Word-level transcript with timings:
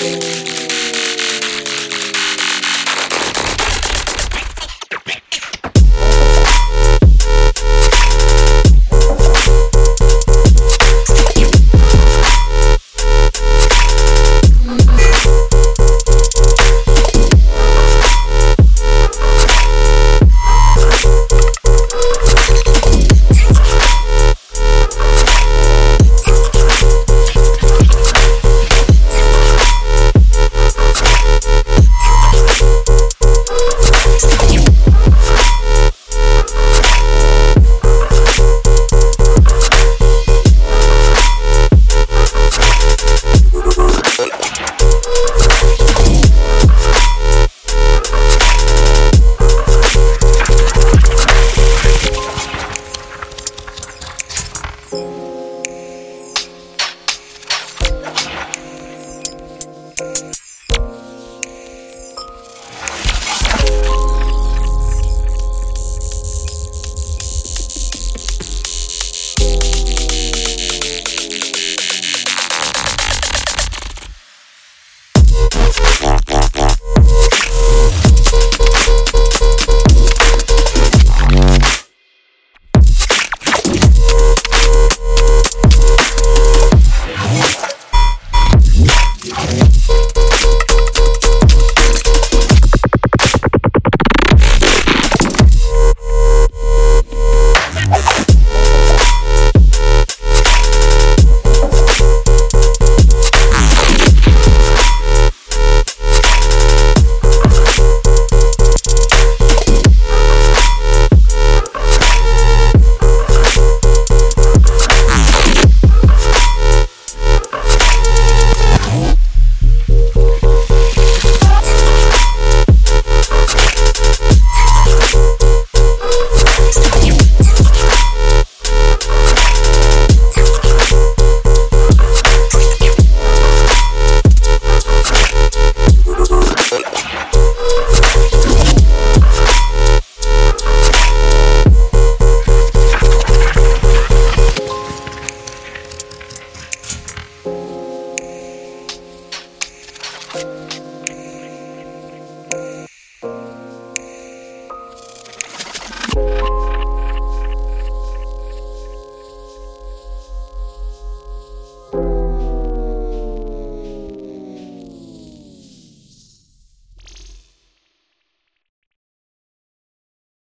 Música 0.00 0.49